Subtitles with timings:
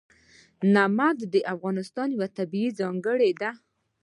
[0.73, 3.51] نمک د افغانستان یوه طبیعي ځانګړتیا ده.